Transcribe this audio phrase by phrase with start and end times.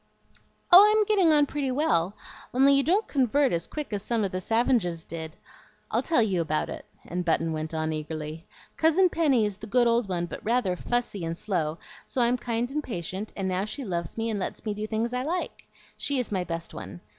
[0.71, 2.15] "Oh, I'm getting on pretty well,
[2.55, 5.35] only you don't CONVERT as quick as some of the savinges did.
[5.91, 8.47] I'll tell you about it;" and Button went on eagerly.
[8.77, 11.77] "Cousin Penny is the good old one, but rather fussy and slow,
[12.07, 15.13] so I'm kind and patient, and now she loves me and lets me do things
[15.13, 15.67] I like.
[15.97, 17.01] She is my best one.